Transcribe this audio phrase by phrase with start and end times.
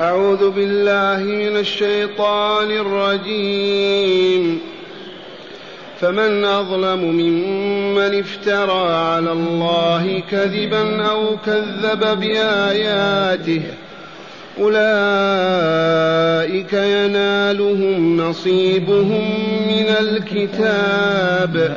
[0.00, 4.60] أعوذ بالله من الشيطان الرجيم.
[6.00, 13.62] فمن أظلم ممن افترى على الله كذبا أو كذب بآياته
[14.60, 14.82] أولئك
[16.72, 19.24] ينالهم نصيبهم
[19.68, 21.76] من الكتاب.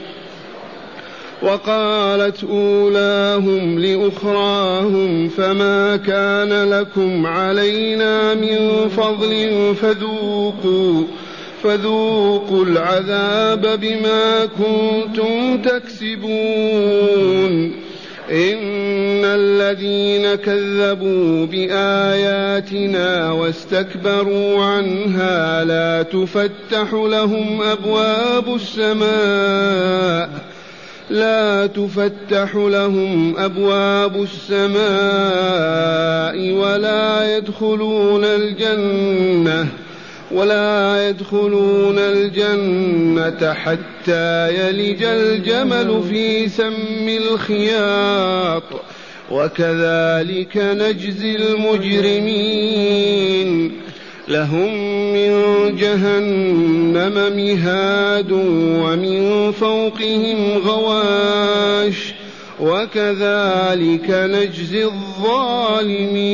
[1.51, 11.03] وقالت أولاهم لأخراهم فما كان لكم علينا من فضل فذوقوا
[11.63, 17.01] فذوقوا العذاب بما كنتم تكسبون.
[18.31, 30.50] إن الذين كذبوا بآياتنا واستكبروا عنها لا تفتح لهم أبواب السماء.
[31.11, 34.81] لا تفتح لهم أبواب السماء
[36.51, 39.67] ولا يدخلون الجنة
[40.31, 48.63] ولا يدخلون الجنة حتى يلج الجمل في سم الخياط.
[49.31, 52.71] وكذلك نجزي المجرمين.
[54.31, 54.73] لهم
[55.13, 55.31] من
[55.75, 62.13] جهنم مهاد ومن فوقهم غواش
[62.59, 66.31] وكذلك نجزي الظالمين.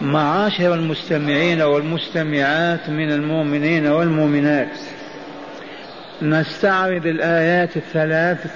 [0.00, 4.78] معاشر المستمعين والمستمعات من المؤمنين والمؤمنات
[6.22, 8.46] نستعرض الآيات الثلاث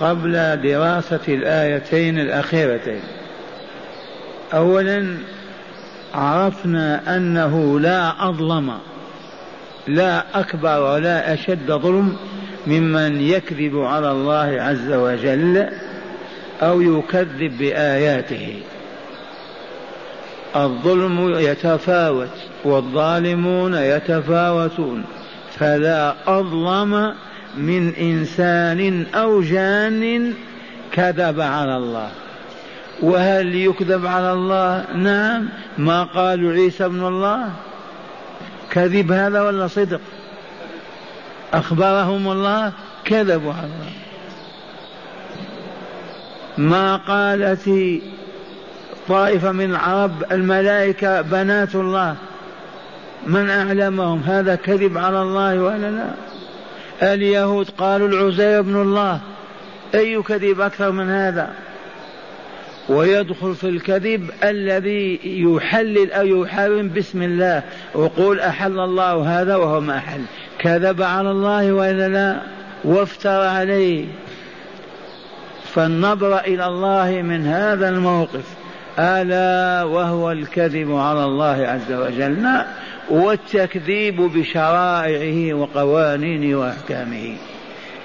[0.00, 3.17] قبل دراسة الآيتين الأخيرتين.
[4.54, 5.16] أولا
[6.14, 8.78] عرفنا أنه لا أظلم
[9.86, 12.16] لا أكبر ولا أشد ظلم
[12.66, 15.68] ممن يكذب على الله عز وجل
[16.62, 18.62] أو يكذب بآياته.
[20.56, 22.28] الظلم يتفاوت
[22.64, 25.04] والظالمون يتفاوتون
[25.58, 27.14] فلا أظلم
[27.56, 30.34] من إنسان أو جان
[30.92, 32.10] كذب على الله.
[33.02, 35.48] وهل يكذب على الله؟ نعم.
[35.78, 37.50] ما قالوا عيسى ابن الله؟
[38.70, 40.00] كذب هذا ولا صدق؟
[41.54, 42.72] أخبرهم الله
[43.04, 43.92] كذبوا على الله.
[46.58, 47.70] ما قالت
[49.08, 52.16] طائفة من العرب الملائكة بنات الله؟
[53.26, 56.10] من أعلمهم؟ هذا كذب على الله ولا لا؟
[57.14, 59.20] اليهود قالوا العزير ابن الله.
[59.94, 61.50] أي كذب أكثر من هذا؟
[62.88, 67.62] ويدخل في الكذب الذي يحلل أو يحرم بسم الله.
[67.94, 70.20] وقول أحل الله هذا وهو ما أحل.
[70.58, 72.40] كذب على الله وإلا لا؟
[72.84, 74.04] وافترى عليه.
[75.64, 78.44] فالنظر إلى الله من هذا الموقف.
[78.98, 82.46] ألا وهو الكذب على الله عز وجل.
[83.10, 87.36] والتكذيب بشرائعه وقوانينه وأحكامه.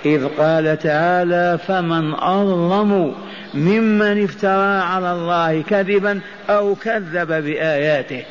[0.05, 3.13] إذ قال تعالى فمن أظلم
[3.53, 6.19] ممن افترى على الله كذبا
[6.49, 8.23] أو كذب بآياته.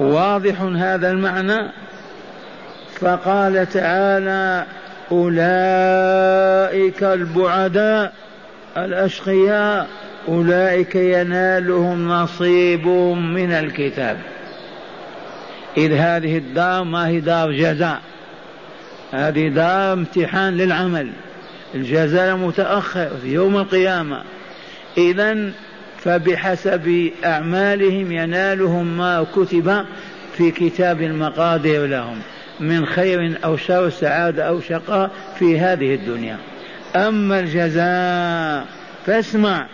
[0.00, 1.72] واضح هذا المعنى؟
[3.00, 4.64] فقال تعالى
[5.12, 8.12] أولئك البعداء
[8.76, 9.86] الأشقياء
[10.28, 14.18] أولئك ينالهم نصيبهم من الكتاب.
[15.76, 18.00] إذ هذه الدار ما هي دار جزاء
[19.12, 21.10] هذه دار امتحان للعمل.
[21.74, 24.22] الجزاء متأخر في يوم القيامة.
[24.98, 25.52] إذا
[25.98, 29.84] فبحسب أعمالهم ينالهم ما كتب
[30.36, 32.18] في كتاب المقادير لهم
[32.60, 36.36] من خير أو شر سعادة أو شقاء في هذه الدنيا.
[36.96, 38.66] أما الجزاء
[39.06, 39.66] فاسمع.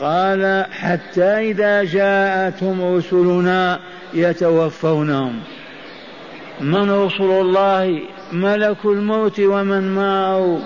[0.00, 3.80] قال حتى إذا جاءتهم رسلنا
[4.14, 5.40] يتوفونهم.
[6.60, 8.00] من رسل الله؟
[8.32, 10.60] ملك الموت ومن معه؟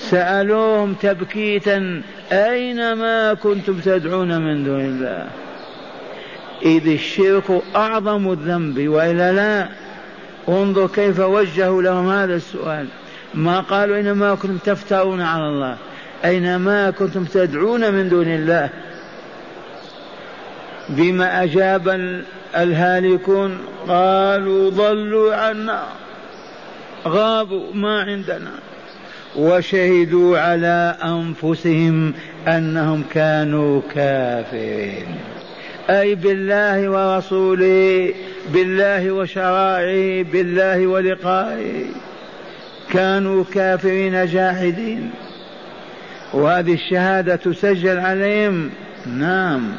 [0.00, 2.02] سألوهم تبكيتا
[2.32, 5.26] أين ما كنتم تدعون من دون الله؟
[6.62, 9.68] إذ الشرك أعظم الذنب وإلا لا.
[10.48, 12.86] انظر كيف وجهوا لهم هذا السؤال.
[13.34, 15.76] ما قالوا إنما كنتم تفترون على الله.
[16.24, 18.68] أينما كنتم تدعون من دون الله؟
[20.88, 21.88] بما أجاب
[22.56, 23.58] الهالكون
[23.88, 25.82] قالوا ضلوا عنا
[27.06, 28.69] غابوا ما عندنا.
[29.36, 32.14] وشهدوا على أنفسهم
[32.48, 35.06] أنهم كانوا كافرين.
[35.90, 38.14] أي بالله ورسوله
[38.52, 41.84] بالله وشرائعه بالله ولقائه.
[42.92, 45.10] كانوا كافرين جاحدين.
[46.34, 48.70] وهذه الشهادة تسجل عليهم؟
[49.06, 49.72] نعم.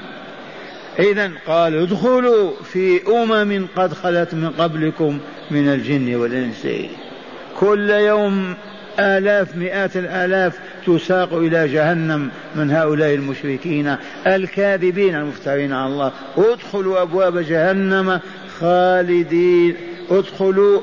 [0.99, 5.19] إذا قال ادخلوا في أمم قد خلت من قبلكم
[5.51, 6.67] من الجن والإنس.
[7.59, 8.53] كل يوم
[8.99, 13.95] آلاف مئات الآلاف تساق إلى جهنم من هؤلاء المشركين
[14.27, 16.11] الكاذبين المفترين على الله.
[16.37, 18.19] ادخلوا أبواب جهنم
[18.59, 19.75] خالدين.
[20.11, 20.81] ادخلوا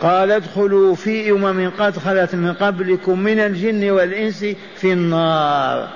[0.00, 4.46] قال ادخلوا في أمم قد خلت من قبلكم من الجن والإنس
[4.76, 5.88] في النار.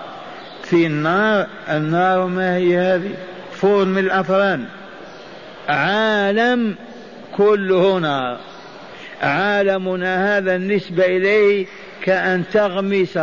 [0.63, 3.11] في النار النار ما هي هذه؟
[3.53, 4.65] فرن من الأفران.
[5.69, 6.75] عالم
[7.37, 8.39] كله نار.
[9.23, 11.67] عالمنا هذا النسبة إليه
[12.03, 13.19] كأن تغمس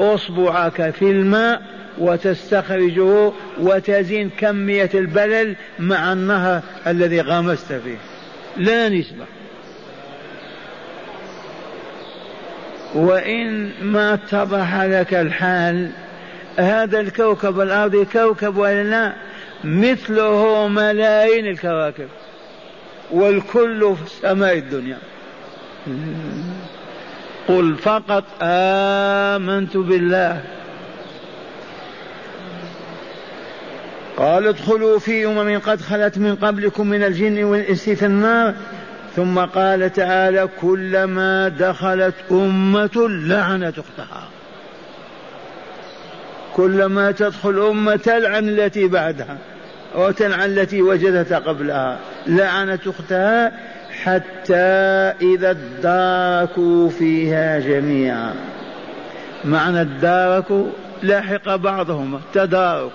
[0.00, 1.62] أصبعك في الماء
[1.98, 7.98] وتستخرجه وتزين كمية البلل مع النهر الذي غمست فيه.
[8.56, 9.24] لا نسبة.
[12.94, 15.90] وإن ما اتضح لك الحال
[16.58, 19.12] هذا الكوكب الأرضي كوكب ولا لا؟
[19.64, 22.08] مثله ملايين الكواكب
[23.10, 24.98] والكل في السماء الدنيا.
[27.48, 30.42] قل فقط آمنت بالله.
[34.16, 38.54] قال ادخلوا في أمم قد خلت من قبلكم من الجن والإنس في النار.
[39.16, 44.28] ثم قال تعالى كلما دخلت أمة لعنت أختها.
[46.54, 49.38] كلما تدخل أمة تلعن التي بعدها
[49.94, 53.52] وتلعن التي وجدتها قبلها لعنت أختها.
[54.04, 54.54] حتى
[55.22, 58.34] إذا اداركوا فيها جميعا.
[59.44, 60.66] معنى اداركوا
[61.02, 62.92] لحق بعضهم تدارك.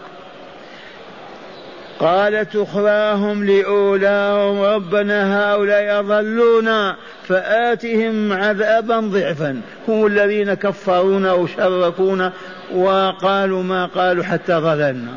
[2.00, 9.62] قالت أخراهم لأولاهم ربنا هؤلاء أضلونا فآتهم عذابا ضعفا.
[9.88, 12.34] هم الذين كفرونا وشركونا
[12.76, 15.12] وقالوا ما قالوا حتى ضللنا.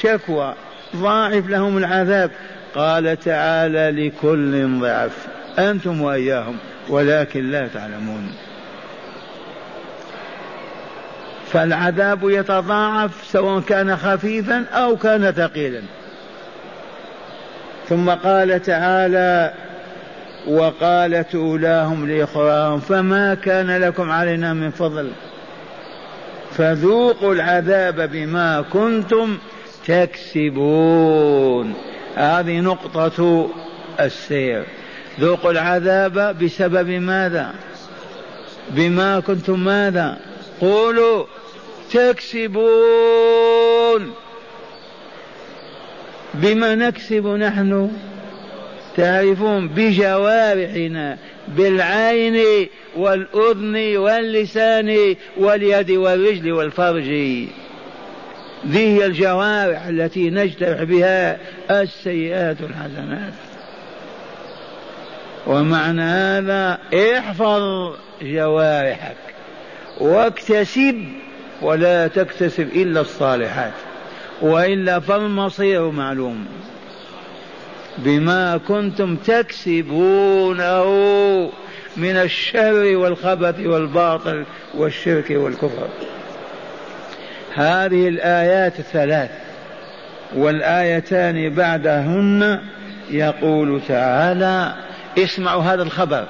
[0.00, 0.54] شكوى
[0.96, 2.30] ضاعف لهم العذاب.
[2.74, 5.26] قال تعالى لكل ضعف
[5.58, 6.56] أنتم وإياهم
[6.88, 8.32] ولكن لا تعلمون.
[11.46, 15.80] فالعذاب يتضاعف سواء كان خفيفا أو كان ثقيلا.
[17.88, 19.54] ثم قال تعالى
[20.46, 25.10] وقالت أولاهم لإخراهم فما كان لكم علينا من فضل.
[26.52, 29.38] فذوقوا العذاب بما كنتم
[29.86, 31.74] تكسبون.
[32.14, 33.50] هذه نقطة
[34.00, 34.64] السير.
[35.20, 37.54] ذوقوا العذاب بسبب ماذا؟
[38.70, 40.18] بما كنتم ماذا؟
[40.60, 41.24] قولوا
[41.92, 42.64] تكسبون.
[46.34, 47.90] بما نكسب نحن؟
[48.96, 51.18] تعرفون بجوارحنا
[51.48, 57.10] بالعين والأذن واللسان واليد والرجل والفرج.
[58.68, 61.38] ذي هي الجوارح التي نجترح بها
[61.70, 63.32] السيئات الحسنات.
[65.46, 67.92] ومعنى هذا احفظ
[68.22, 69.16] جوارحك
[70.00, 71.04] واكتسب
[71.62, 73.72] ولا تكتسب إلا الصالحات
[74.42, 76.46] وإلا فالمصير معلوم
[77.98, 80.84] بما كنتم تكسبونه
[81.96, 84.44] من الشر والخبث والباطل
[84.74, 85.88] والشرك والكفر.
[87.54, 89.30] هذه الآيات الثلاث
[90.36, 92.60] والآيتان بعدهن
[93.10, 94.74] يقول تعالى
[95.18, 96.24] اسمعوا هذا الخبر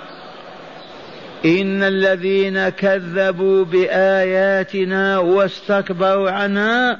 [1.44, 6.98] إن الذين كذبوا بآياتنا واستكبروا عنها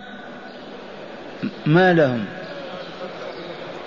[1.67, 2.25] ما لهم.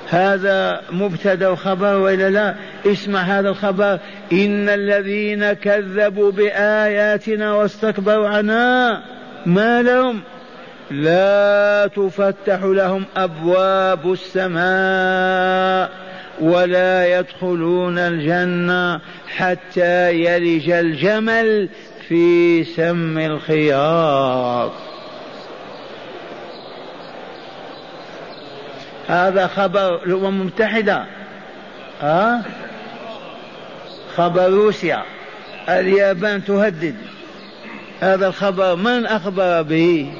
[0.10, 4.00] هذا مبتدأ وخبر وإلا لا؟ اسمع هذا الخبر
[4.32, 9.04] إن الذين كذبوا بآياتنا واستكبروا عنها
[9.46, 10.22] ما لهم؟
[10.92, 15.92] لا تفتح لهم أبواب السماء
[16.40, 21.70] ولا يدخلون الجنة حتى يلج الجمل
[22.08, 24.72] في سم الخياط.
[29.08, 31.06] هذا خبر الأمم المتحدة
[32.02, 32.44] ها؟
[34.16, 35.04] خبر روسيا.
[35.70, 36.96] اليابان تهدد.
[38.02, 40.14] هذا الخبر من أخبر به؟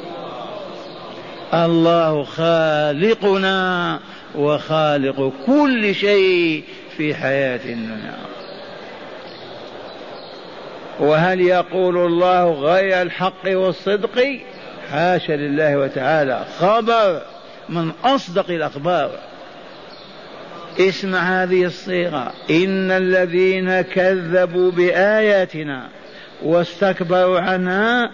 [1.54, 4.00] الله خالقنا
[4.36, 6.64] وخالق كل شيء
[6.98, 8.18] في حياة الدنيا.
[11.00, 14.40] وهل يقول الله غير الحق والصدق؟
[14.92, 16.46] حاشا لله وتعالى.
[16.60, 17.22] خبر
[17.70, 19.12] من أصدق الأخبار.
[20.80, 22.34] اسمع هذه الصيغة.
[22.50, 25.90] إن الذين كذبوا بآياتنا
[26.44, 28.12] واستكبروا عنها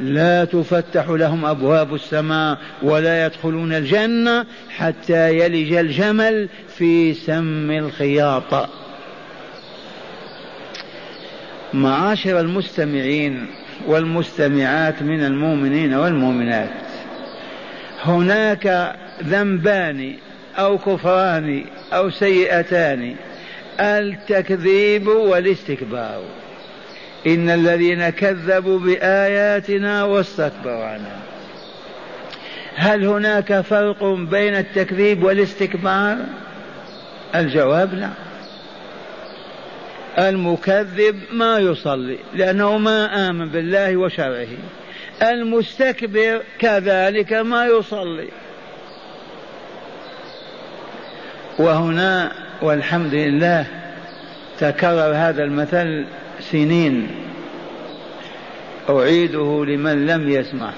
[0.00, 8.68] لا تفتح لهم أبواب السماء ولا يدخلون الجنة حتى يلج الجمل في سم الخياط.
[11.74, 13.46] معاشر المستمعين
[13.86, 16.70] والمستمعات من المؤمنين والمؤمنات
[18.04, 20.14] هناك ذنبان
[20.58, 23.14] أو كفران أو سيئتان
[23.80, 26.22] التكذيب والاستكبار.
[27.26, 31.18] إن الذين كذبوا بآياتنا واستكبروا عنها.
[32.76, 36.18] هل هناك فرق بين التكذيب والاستكبار؟
[37.34, 38.08] الجواب لا.
[40.18, 44.46] المكذب ما يصلي لأنه ما آمن بالله وشرعه.
[45.22, 48.28] المستكبر كذلك ما يصلي.
[51.58, 53.66] وهنا والحمد لله
[54.58, 56.04] تكرر هذا المثل
[56.50, 57.08] سنين.
[58.90, 60.74] أعيده لمن لم يسمعه.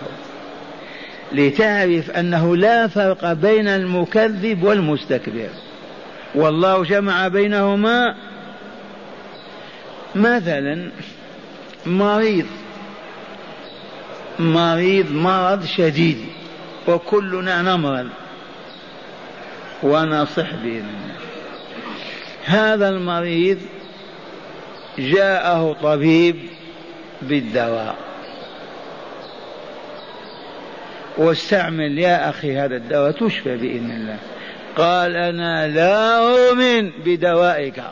[1.32, 5.48] لتعرف أنه لا فرق بين المكذب والمستكبر.
[6.34, 8.14] والله جمع بينهما
[10.14, 10.90] مثلا
[11.86, 12.46] مريض.
[14.38, 16.18] مريض مرض شديد.
[16.88, 18.08] وكلنا نمرض.
[19.82, 21.14] ونصح بإذن الله
[22.44, 23.58] هذا المريض
[24.98, 26.36] جاءه طبيب
[27.22, 27.96] بالدواء.
[31.18, 34.18] واستعمل يا أخي هذا الدواء تشفى بإذن الله.
[34.76, 37.82] قال أنا لا أؤمن بدوائك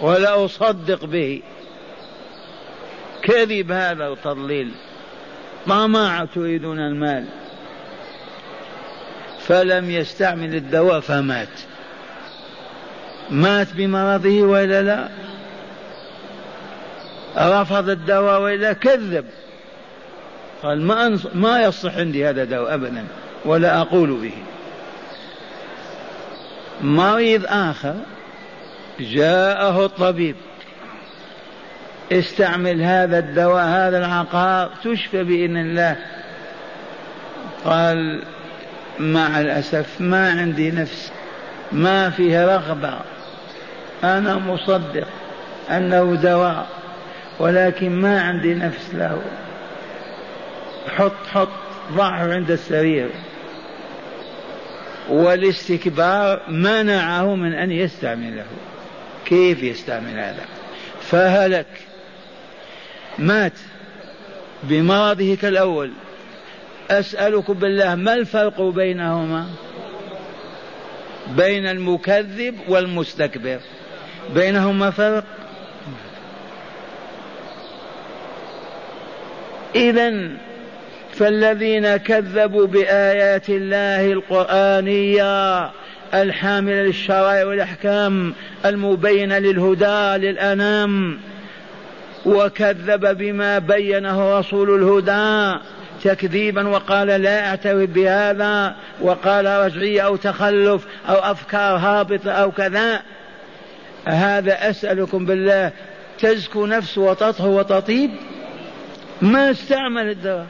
[0.00, 1.42] ولا أصدق به.
[3.22, 4.70] كذب هذا وتضليل
[5.66, 7.24] طمع تريدون المال.
[9.38, 11.48] فلم يستعمل الدواء فمات.
[13.30, 15.08] مات بمرضه والا لا؟
[17.36, 19.24] رفض الدواء والا كذب.
[20.62, 23.04] قال ما ما يصح عندي هذا الدواء ابدا
[23.44, 24.32] ولا أقول به.
[26.82, 27.94] مريض آخر
[29.00, 30.36] جاءه الطبيب.
[32.12, 35.96] استعمل هذا الدواء هذا العقار تشفى بإذن الله.
[37.64, 38.22] قال
[38.98, 41.12] مع الأسف ما عندي نفس
[41.72, 42.94] ما فيه رغبة.
[44.04, 45.06] أنا مصدق
[45.70, 46.79] أنه دواء.
[47.40, 49.22] ولكن ما عندي نفس له.
[50.96, 51.48] حط حط
[51.92, 53.10] ضعه عند السرير.
[55.08, 58.44] والاستكبار منعه من أن يستعمله.
[59.24, 60.44] كيف يستعمل هذا؟
[61.00, 61.66] فهلك.
[63.18, 63.58] مات.
[64.62, 65.90] بمرضه كالأول.
[66.90, 69.46] أسألكم بالله ما الفرق بينهما؟
[71.36, 73.60] بين المكذب والمستكبر.
[74.34, 75.39] بينهما فرق؟
[79.74, 80.28] إذا
[81.12, 85.70] فالذين كذبوا بآيات الله القرآنية
[86.14, 88.34] الحاملة للشرائع والأحكام
[88.64, 91.18] المبينة للهدى للأنام
[92.26, 95.60] وكذب بما بينه رسول الهدى
[96.04, 103.02] تكذيبا وقال لا أعترف بهذا وقال رجعية أو تخلف أو أفكار هابطة أو كذا.
[104.04, 105.72] هذا أسألكم بالله
[106.18, 108.10] تزكو نفس وتطهر وتطيب؟
[109.22, 110.46] ما استعمل الدواء.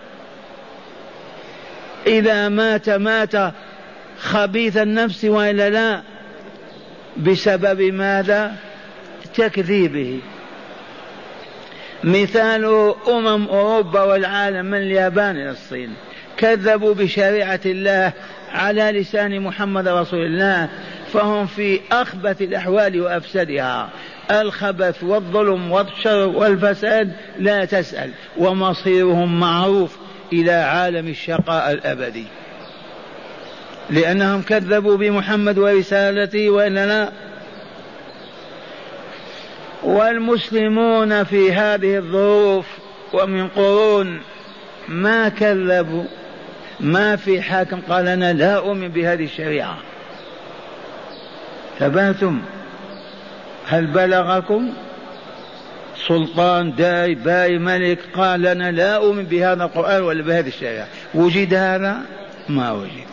[2.07, 3.33] إذا مات مات
[4.21, 6.03] خبيث النفس وإلا لا
[7.17, 8.55] بسبب ماذا؟
[9.35, 10.21] تكذيبه.
[12.05, 15.95] مثال أمم أوروبا والعالم من اليابان إلى الصين.
[16.37, 18.13] كذبوا بشريعة الله
[18.53, 20.69] على لسان محمد رسول الله.
[21.13, 23.91] فهم في أخبث الأحوال وأفسدها
[24.31, 29.97] الخبث والظلم والشر والفساد لا تسأل ومصيرهم معروف
[30.33, 32.27] إلى عالم الشقاء الأبدي.
[33.91, 37.13] لأنهم كذبوا بمحمد ورسالته وإننا
[39.83, 42.67] والمسلمون في هذه الظروف
[43.13, 44.21] ومن قرون
[44.89, 46.05] ما كذبوا.
[46.81, 49.90] ما في حاكم قال أنا لا أؤمن بهذه الشريعة.
[51.81, 52.41] ثباتم
[53.67, 54.73] هل بلغكم؟
[56.09, 60.87] سلطان داي باي ملك قال لنا لا أؤمن بهذا القرآن ولا بهذه الشريعة.
[61.15, 62.01] وجد هذا؟
[62.49, 63.11] ما وجد.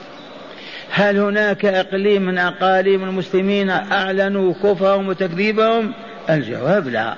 [0.92, 5.94] هل هناك إقليم من أقاليم المسلمين أعلنوا كفرهم وتكذيبهم؟
[6.30, 7.16] الجواب لا.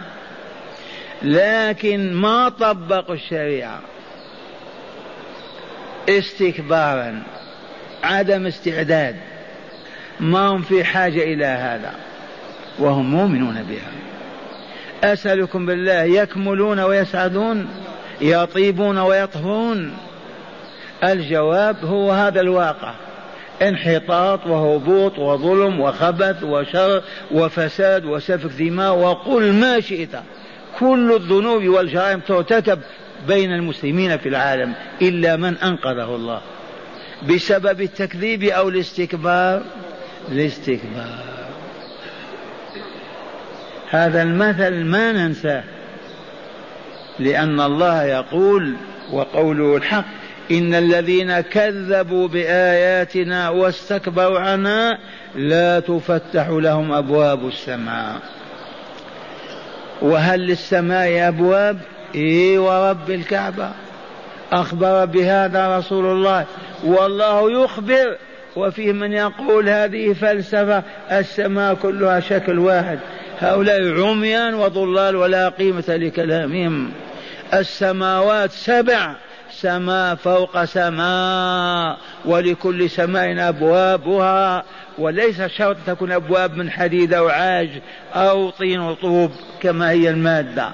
[1.22, 3.80] لكن ما طبقوا الشريعة.
[6.10, 7.24] استكبارا
[8.04, 9.16] عدم استعداد.
[10.20, 11.94] ما هم في حاجة إلى هذا
[12.80, 13.92] وهم مؤمنون بها.
[15.14, 17.68] أسألكم بالله يكملون ويسعدون
[18.22, 19.98] يطيبون ويطهون
[21.04, 22.94] الجواب هو هذا الواقع.
[23.62, 30.16] انحطاط وهبوط وظلم وخبث وشر وفساد وسفك دماء وقل ما شئت.
[30.80, 32.80] كل الذنوب والجرائم ترتكب
[33.28, 36.42] بين المسلمين في العالم إلا من أنقذه الله.
[37.30, 39.64] بسبب التكذيب أو الاستكبار
[40.32, 41.24] الاستكبار.
[43.90, 45.64] هذا المثل ما ننساه
[47.20, 48.76] لأن الله يقول
[49.12, 50.06] وقوله الحق
[50.52, 54.98] إن الذين كذبوا بآياتنا واستكبروا عنها
[55.36, 58.20] لا تفتح لهم أبواب السماء.
[60.02, 61.80] وهل للسماء أبواب؟
[62.16, 63.72] إي ورب الكعبة.
[64.52, 66.46] أخبر بهذا رسول الله
[66.84, 68.18] والله يخبر
[68.56, 73.00] وفيه من يقول هذه فلسفة السماء كلها شكل واحد.
[73.40, 76.92] هؤلاء عميان وضلال ولا قيمة لكلامهم.
[77.54, 79.16] السماوات سبع
[79.52, 84.64] سماء فوق سماء ولكل سماء أبوابها
[84.98, 87.70] وليس شرط تكون أبواب من حديد أو عاج
[88.14, 89.32] أو طين وطوب
[89.62, 90.72] كما هي المادة.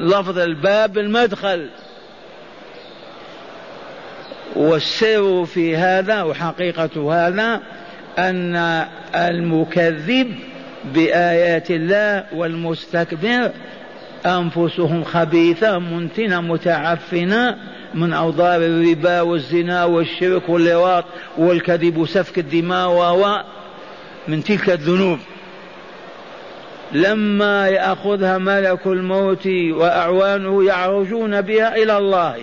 [0.00, 1.68] لفظ الباب المدخل.
[4.56, 7.60] والسر في هذا وحقيقة هذا
[8.18, 8.84] أن
[9.14, 10.34] المكذب
[10.94, 13.50] بآيات الله والمستكبر
[14.26, 17.56] أنفسهم خبيثة منتنة متعفنة
[17.94, 21.04] من أوضار الربا والزنا والشرك واللواط
[21.38, 23.36] والكذب وسفك الدماء و
[24.28, 25.18] من تلك الذنوب.
[26.92, 32.36] لما يأخذها ملك الموت وأعوانه يعرجون بها إلى الله.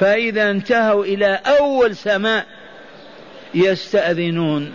[0.00, 2.46] فإذا انتهوا إلى أول سماء
[3.54, 4.72] يستأذنون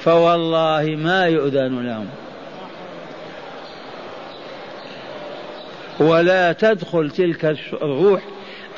[0.00, 2.08] فوالله ما يؤذن لهم.
[6.00, 8.22] ولا تدخل تلك الروح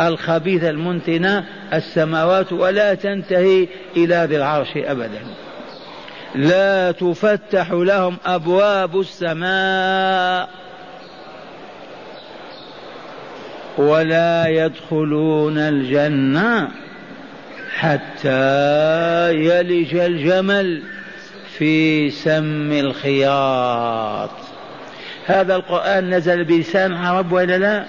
[0.00, 5.20] الخبيثة المنتنة السماوات ولا تنتهي إلى ذي العرش أبدا.
[6.34, 10.59] لا تفتح لهم أبواب السماء.
[13.78, 16.68] ولا يدخلون الجنة
[17.78, 20.82] حتى يلج الجمل
[21.58, 24.30] في سم الخياط.
[25.26, 27.84] هذا القرآن نزل بلسان عرب ولا لا؟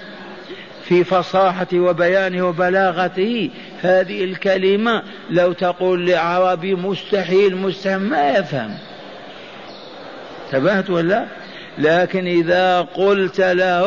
[0.84, 3.50] في فصاحة وبيانه وبلاغته.
[3.82, 8.74] هذه الكلمة لو تقول لعربي مستحيل مستحيل ما يفهم.
[10.46, 11.24] انتبهت ولا؟
[11.78, 13.86] لكن إذا قلت له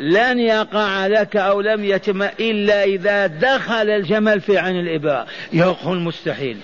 [0.00, 6.56] لن يقع لك أو لم يتم إلا إذا دخل الجمل في عين الإبرة يقول مستحيل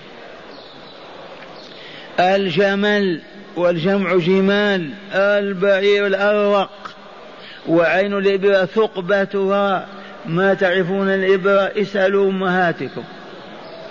[2.19, 3.21] الجمل
[3.55, 6.95] والجمع جمال البعير الأرق
[7.67, 9.87] وعين الإبرة ثقبتها.
[10.25, 13.03] ما تعرفون الإبرة اسألوا أمهاتكم.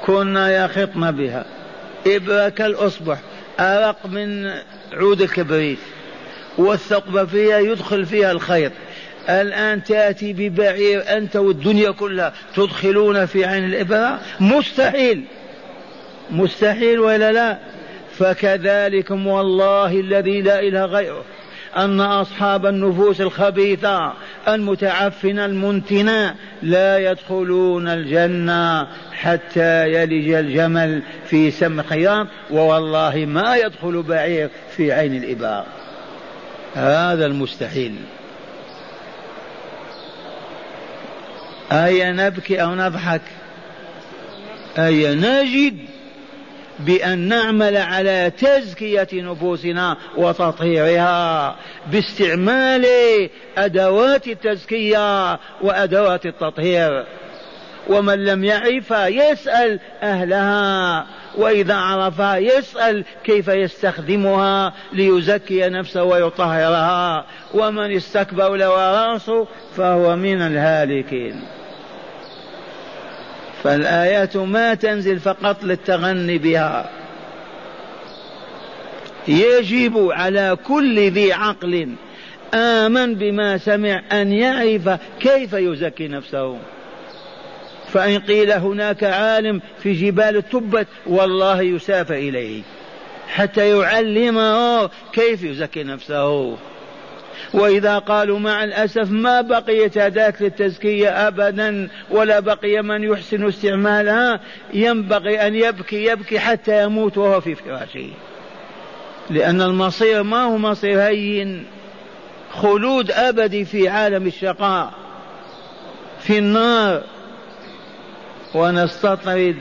[0.06, 1.44] كنا يخطن بها.
[2.06, 3.18] إبرة كالأصبع
[3.60, 4.50] أرق من
[4.92, 5.78] عود الكبريت
[6.58, 8.72] والثقب فيها يدخل فيها الخيط.
[9.28, 15.24] الآن تأتي ببعير أنت والدنيا كلها تدخلون في عين الإبرة؟ مستحيل.
[16.30, 17.58] مستحيل ولا لا؟
[18.18, 21.24] فكذلكم والله الذي لا إله غيره
[21.76, 24.12] أن أصحاب النفوس الخبيثة
[24.48, 34.48] المتعفنة المنتنة لا يدخلون الجنة حتى يلج الجمل في سم الخياط ووالله ما يدخل بعير
[34.76, 35.66] في عين الإبار
[36.74, 37.94] هذا المستحيل.
[41.72, 43.22] أي نبكي أو نضحك
[44.78, 45.78] أي نجد
[46.78, 51.56] بأن نعمل على تزكية نفوسنا وتطهيرها
[51.92, 52.86] باستعمال
[53.58, 57.04] أدوات التزكية وأدوات التطهير؟
[57.88, 61.06] ومن لم يعرف يسأل أهلها
[61.36, 71.42] وإذا عرفها يسأل كيف يستخدمها ليزكي نفسه ويطهرها ومن استكبر لو رأسه فهو من الهالكين.
[73.62, 76.90] فالآيات ما تنزل فقط للتغني بها.
[79.28, 81.94] يجب على كل ذي عقل
[82.54, 86.58] آمن بما سمع أن يعرف كيف يزكي نفسه.
[87.92, 92.62] فإن قيل هناك عالم في جبال التبت والله يسافر إليه
[93.28, 96.56] حتى يعلمه كيف يزكي نفسه.
[97.54, 104.40] وإذا قالوا مع الأسف ما بقيت أداة للتزكية أبدا ولا بقي من يحسن استعمالها
[104.74, 108.08] ينبغي أن يبكي يبكي حتى يموت وهو في فراشه.
[109.30, 111.66] لأن المصير ما هو مصير هين
[112.50, 114.92] خلود أبدي في عالم الشقاء
[116.20, 117.02] في النار.
[118.54, 119.56] ونستطرد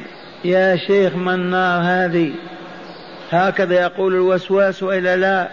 [0.45, 2.31] يا شيخ ما النار هذه؟
[3.31, 5.49] هكذا يقول الوسواس والا لا.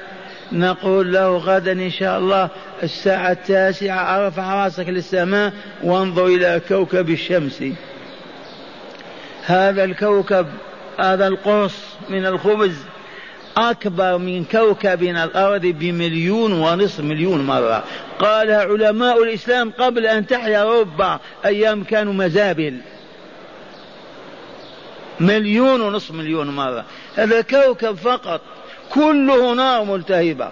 [0.52, 2.48] نقول له غدا إن شاء الله
[2.82, 7.64] الساعة التاسعة أرفع رأسك للسماء وانظر إلى كوكب الشمس.
[9.44, 10.46] هذا الكوكب
[10.98, 11.74] هذا القرص
[12.08, 12.76] من الخبز
[13.56, 17.84] أكبر من كوكبنا الأرض بمليون ونصف مليون مرة.
[18.18, 22.76] قالها علماء الإسلام قبل أن تحيا ربع أيام كانوا مزابل.
[25.20, 26.84] مليون ونصف مليون مرة.
[27.16, 28.40] هذا كوكب فقط.
[28.94, 30.50] كله نار ملتهبة.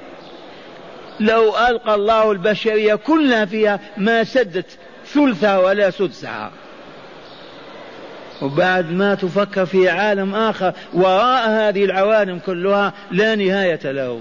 [1.21, 6.51] لو ألقى الله البشرية كلها فيها ما سدت ثلثها ولا سدسها.
[8.43, 14.21] وبعد ما تفكر في عالم آخر وراء هذه العوالم كلها لا نهاية له.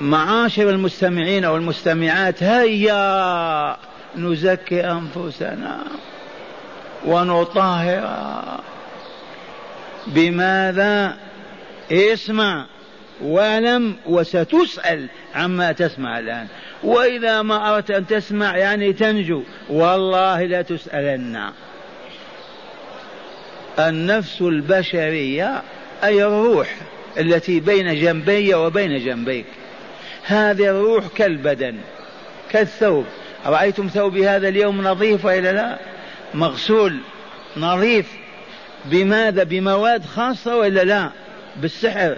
[0.00, 3.76] معاشر المستمعين والمستمعات هيا!
[4.16, 5.78] نزكي أنفسنا
[7.06, 8.02] ونطهر.
[10.06, 11.16] بماذا؟
[11.92, 12.66] اسمع.
[13.22, 16.46] واعلم وستسأل عما تسمع الآن.
[16.82, 19.42] وإذا ما أردت أن تسمع يعني تنجو.
[19.70, 21.50] والله لا تسألن.
[23.78, 25.62] النفس البشرية
[26.04, 26.76] أي الروح
[27.18, 29.46] التي بين جنبي وبين جنبيك.
[30.24, 31.76] هذه الروح كالبدن
[32.50, 33.04] كالثوب.
[33.46, 35.78] رأيتم ثوبي هذا اليوم نظيف وإلا لا؟
[36.34, 36.96] مغسول
[37.56, 38.06] نظيف.
[38.84, 41.10] بماذا؟ بمواد خاصة ولا لا؟
[41.56, 42.16] بالسحر.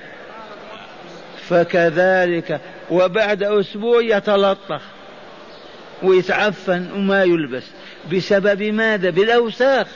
[1.48, 4.82] فكذلك وبعد أسبوع يتلطخ
[6.02, 7.64] ويتعفن وما يلبس.
[8.12, 9.86] بسبب ماذا؟ بالأوساخ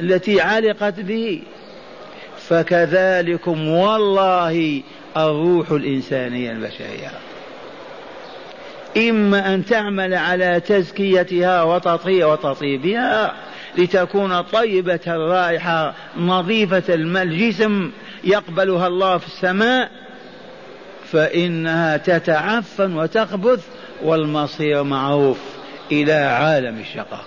[0.00, 1.42] التي علقت به.
[2.48, 4.82] فكذلكم والله
[5.16, 7.10] الروح الإنسانية البشرية.
[8.96, 13.34] إما أن تعمل على تزكيتها وتطهير وتطيبها
[13.78, 17.90] لتكون طيبة الرائحة نظيفة الجسم
[18.24, 20.01] يقبلها الله في السماء
[21.12, 23.66] فإنها تتعفن وتخبث
[24.02, 25.38] والمصير معروف
[25.92, 27.24] إلى عالم الشقاء.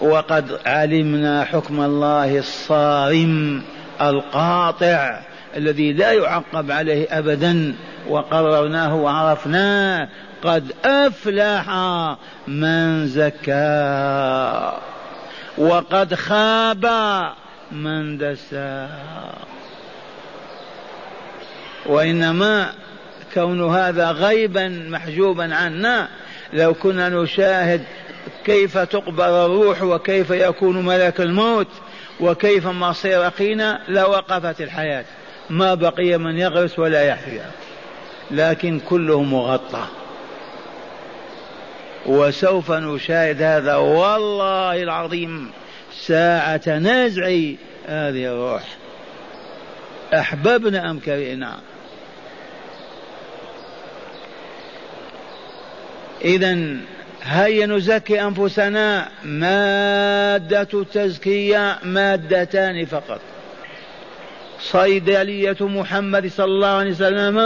[0.00, 3.62] وقد علمنا حكم الله الصارم
[4.00, 5.20] القاطع
[5.56, 7.74] الذي لا يعقب عليه ابدا
[8.08, 10.08] وقررناه وعرفناه
[10.42, 11.70] قد أفلح
[12.48, 14.78] من زكاها
[15.58, 16.86] وقد خاب
[17.72, 19.34] من دساها
[21.88, 22.72] وإنما
[23.34, 26.08] كون هذا غيبا محجوبا عنا
[26.52, 27.82] لو كنا نشاهد
[28.44, 31.68] كيف تقبل الروح وكيف يكون ملك الموت
[32.20, 35.04] وكيف مصير أخينا لوقفت الحياة.
[35.50, 37.50] ما بقي من يغرس ولا يحيا.
[38.30, 39.84] لكن كله مغطى.
[42.06, 45.50] وسوف نشاهد هذا والله العظيم
[45.92, 47.26] ساعة نزع
[47.86, 48.62] هذه الروح.
[50.14, 51.58] أحببنا أم كرهنا؟
[56.24, 56.76] إذا
[57.22, 63.20] هيا نزكي أنفسنا مادة التزكية مادتان فقط.
[64.60, 67.38] صيدلية محمد صلى الله عليه وسلم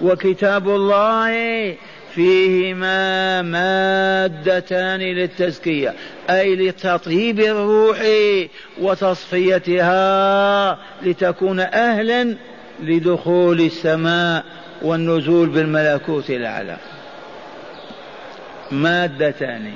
[0.00, 1.74] وكتاب الله
[2.14, 5.94] فيهما مادتان للتزكية
[6.30, 8.02] أي لتطيب الروح
[8.80, 9.98] وتصفيتها
[11.02, 12.36] لتكون أهلا
[12.82, 14.44] لدخول السماء
[14.82, 16.76] والنزول بالملكوت الأعلى.
[18.70, 19.74] مادتان.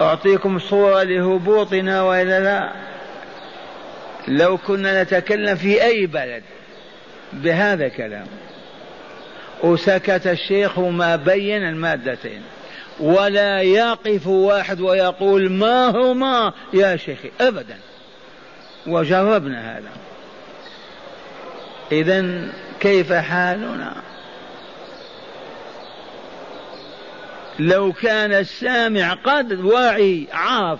[0.00, 2.72] أعطيكم صورة لهبوطنا وإلا لا
[4.28, 6.42] لو كنا نتكلم في أي بلد
[7.32, 8.26] بهذا الكلام.
[9.62, 12.42] وسكت الشيخ ما بين المادتين.
[13.00, 17.76] ولا يقف واحد ويقول ما هما يا شيخي أبدا.
[18.86, 19.90] وجربنا هذا.
[21.92, 22.48] إذا
[22.80, 23.94] كيف حالنا؟
[27.62, 30.78] لو كان السامع قد واعي عاف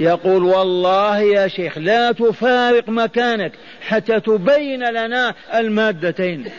[0.00, 6.50] يقول والله يا شيخ لا تفارق مكانك حتى تبين لنا المادتين.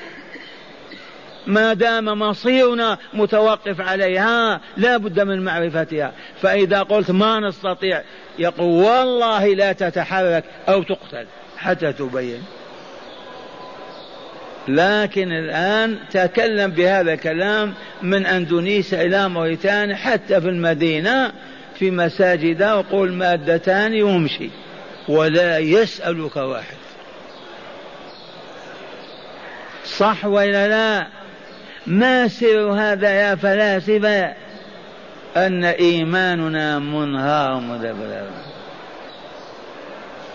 [1.47, 6.13] ما دام مصيرنا متوقف عليها لا بد من معرفتها.
[6.41, 8.01] فإذا قلت ما نستطيع
[8.39, 11.25] يقول والله لا تتحرك أو تقتل
[11.57, 12.43] حتى تبين.
[14.67, 21.31] لكن الآن تكلم بهذا الكلام من أندونيسيا إلى موريتانيا حتى في المدينة
[21.79, 24.49] في مساجد وقول مادتان وامشي
[25.07, 26.77] ولا يسألك واحد.
[29.85, 31.07] صح ولا لا؟
[31.87, 34.33] ما سر هذا يا فلاسفة؟
[35.37, 38.27] أن إيماننا منهار مدبر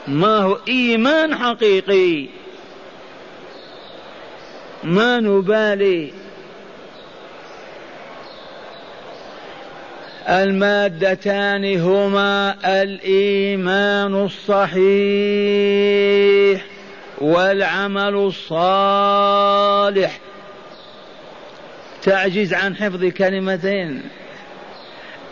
[0.09, 2.29] ما هو إيمان حقيقي؟
[4.85, 6.13] ما نبالي.
[10.29, 14.93] المادتان هما الإيمان الصحيح
[17.19, 20.19] والعمل الصالح.
[22.03, 24.03] تعجز عن حفظ كلمتين.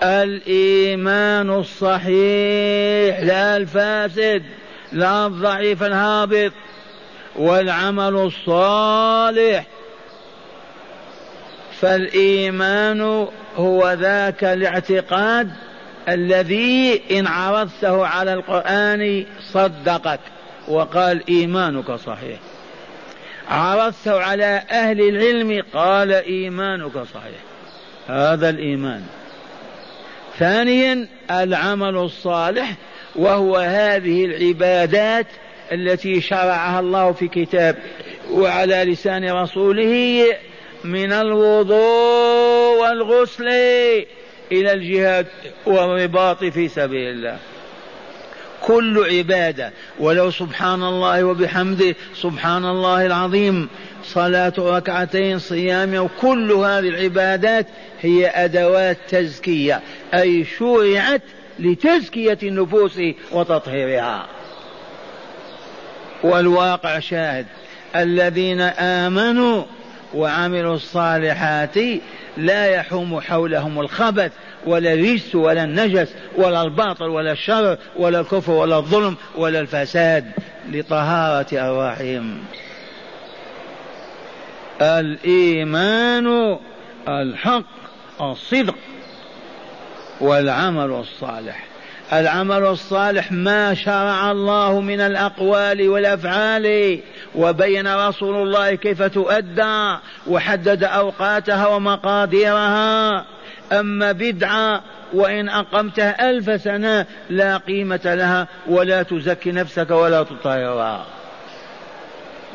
[0.02, 4.42] الإيمان الصحيح لا الفاسد
[4.92, 6.52] لا الضعيف الهابط.
[7.40, 9.66] والعمل الصالح.
[11.80, 15.50] فالإيمان هو ذاك الاعتقاد
[16.08, 20.20] الذي إن عرضته على القرآن صدقك.
[20.68, 22.38] وقال إيمانك صحيح.
[23.48, 27.40] عرضته على أهل العلم قال إيمانك صحيح.
[28.08, 29.02] هذا الإيمان.
[30.38, 32.74] ثانيا العمل الصالح
[33.16, 35.26] وهو هذه العبادات
[35.72, 37.76] التي شرعها الله في كتاب
[38.30, 40.24] وعلى لسان رسوله
[40.84, 43.48] من الوضوء والغسل
[44.52, 45.26] إلى الجهاد
[45.66, 47.38] والرباط في سبيل الله.
[48.62, 53.68] كل عبادة ولو سبحان الله وبحمده سبحان الله العظيم
[54.04, 57.66] صلاة ركعتين صيام وكل هذه العبادات
[58.00, 59.80] هي أدوات تزكية
[60.14, 61.22] أي شرعت
[61.58, 63.00] لتزكية النفوس
[63.32, 64.39] وتطهيرها.
[66.22, 67.46] والواقع شاهد.
[67.96, 69.64] الذين آمنوا
[70.14, 71.74] وعملوا الصالحات
[72.36, 74.32] لا يحوم حولهم الخبث
[74.66, 80.32] ولا الرجس ولا النجس ولا الباطل ولا الشر ولا الكفر ولا الظلم ولا الفساد
[80.70, 82.38] لطهارة أرواحهم.
[84.82, 86.58] الإيمان
[87.08, 87.64] الحق
[88.20, 88.74] الصدق
[90.20, 91.69] والعمل الصالح.
[92.12, 96.98] العمل الصالح ما شرع الله من الأقوال والأفعال
[97.34, 99.96] وبين رسول الله كيف تؤدى
[100.26, 103.24] وحدد أوقاتها ومقاديرها.
[103.72, 111.06] أما بدعة وإن أقمتها ألف سنة لا قيمة لها ولا تزكي نفسك ولا تطهرها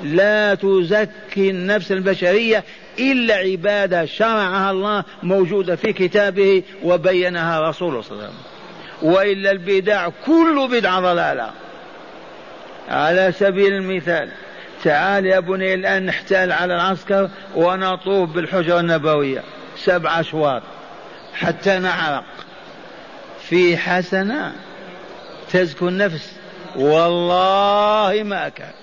[0.03, 2.63] لا تزكي النفس البشرية
[2.99, 8.54] إلا عبادة شرعها الله موجودة في كتابه وبينها رسوله صلى الله عليه وسلم.
[9.01, 11.51] وإلا البدع كل بدعة ضلالة.
[12.89, 14.29] على سبيل المثال
[14.83, 19.43] تعال يا بني الآن نحتال على العسكر ونطوف بالحجرة النبوية.
[19.77, 20.61] سبع أشواط.
[21.33, 22.25] حتى نعرق.
[23.41, 24.53] في حسنة
[25.51, 26.35] تزكو النفس.
[26.75, 28.73] والله ما كان.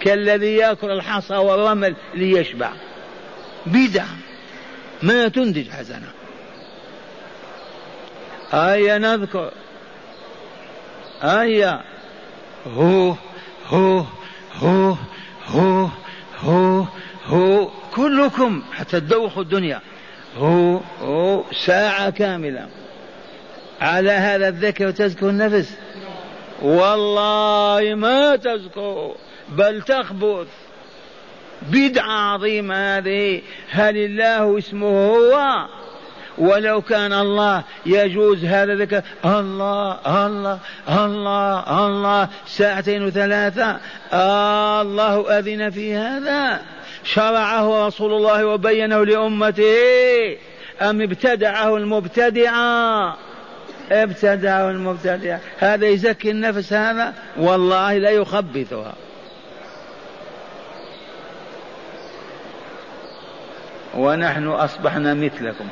[0.00, 2.70] كالذي يأكل الحصى والرمل ليشبع.
[3.66, 4.16] بدعة
[5.02, 6.08] ما تنتج حسنة.
[8.54, 9.50] هيا نذكر
[11.22, 11.80] هيا
[12.76, 13.14] هو
[13.66, 14.04] هو
[14.58, 14.94] هو
[15.46, 15.88] هو
[16.40, 16.84] هو
[17.26, 19.80] هو كلكم حتى تدوخوا الدنيا.
[20.36, 21.44] هو هو.
[21.52, 22.68] ساعة كاملة.
[23.80, 25.76] على هذا الذكر تزكو النفس؟
[26.62, 29.14] والله ما تزكو
[29.48, 30.46] بل تخبث.
[31.62, 33.42] بدعة عظيمة هذه.
[33.70, 35.66] هل الله اسمه هو؟
[36.38, 43.76] ولو كان الله يجوز هذا ذكر الله الله الله الله ساعتين وثلاثة
[44.12, 46.60] آه الله أذن في هذا.
[47.04, 50.36] شرعه رسول الله وبينه لأمته
[50.82, 53.16] أم ابتدعه المبتدعة
[53.92, 55.38] ابتدعه المبتدع.
[55.58, 58.94] هذا يزكي النفس هذا؟ والله لا يخبثها.
[63.94, 65.68] ونحن أصبحنا مثلكم.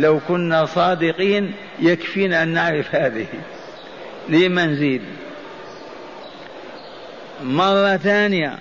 [0.00, 3.26] لو كنا صادقين يكفينا أن نعرف هذه.
[4.28, 5.02] لما نزيد؟
[7.44, 8.58] مرة ثانية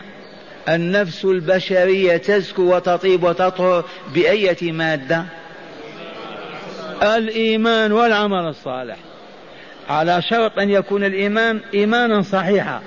[0.70, 5.26] النفس البشرية تزكو وتطيب وتطهر بأية مادة؟
[7.04, 8.98] الإيمان والعمل الصالح.
[9.90, 12.82] على شرط أن يكون الإيمان إيمانا صحيحا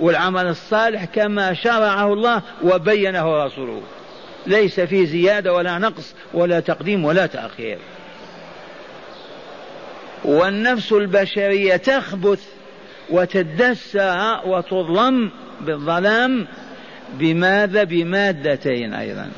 [0.00, 3.82] والعمل الصالح كما شرعه الله وبينه رسوله.
[4.46, 7.78] ليس فيه زيادة ولا نقص ولا تقديم ولا تأخير.
[10.24, 12.44] والنفس البشرية تخبث
[13.10, 16.46] وتدسى وتظلم بالظلام
[17.14, 19.30] بماذا؟ بمادتين أيضا.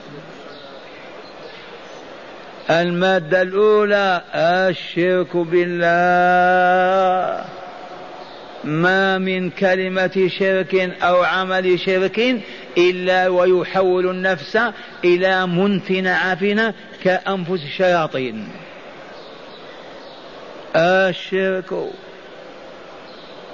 [2.70, 5.84] المادة الأولى الشرك بالله.
[8.64, 12.42] ما من كلمة شرك أو عمل شرك
[12.78, 14.58] إلا ويحول النفس
[15.04, 18.48] إلى منتن عفنة كأنفس الشياطين.
[20.76, 21.74] الشرك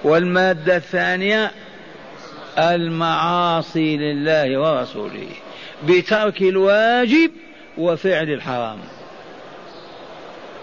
[0.04, 1.50] والمادة الثانية
[2.58, 5.28] المعاصي لله ورسوله
[5.88, 7.30] بترك الواجب
[7.78, 8.78] وفعل الحرام.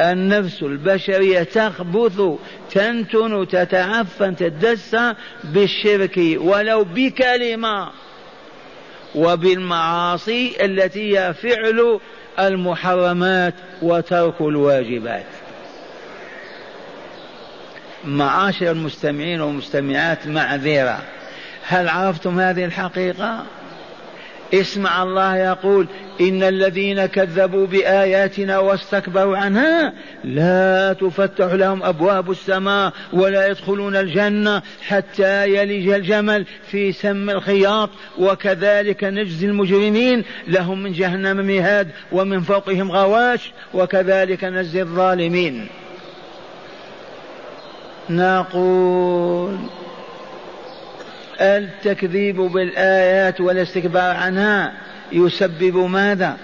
[0.01, 2.21] النفس البشرية تخبث
[2.71, 7.89] تنتن تتعفن تدسى بالشرك ولو بكلمة
[9.15, 11.99] وبالمعاصي التي هي فعل
[12.39, 15.25] المحرمات وترك الواجبات.
[18.05, 20.99] معاشر المستمعين والمستمعات معذرة
[21.63, 23.45] هل عرفتم هذه الحقيقة؟
[24.53, 25.87] اسمع الله يقول
[26.21, 35.49] إن الذين كذبوا بآياتنا واستكبروا عنها لا تفتح لهم أبواب السماء ولا يدخلون الجنة حتى
[35.49, 43.51] يلج الجمل في سم الخياط وكذلك نجزي المجرمين لهم من جهنم مهاد ومن فوقهم غواش
[43.73, 45.67] وكذلك نجزي الظالمين.
[48.09, 49.57] نقول
[51.41, 54.73] التكذيب بالآيات والاستكبار عنها
[55.11, 56.37] يسبب ماذا؟